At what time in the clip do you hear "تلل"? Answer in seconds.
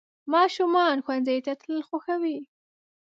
1.59-1.81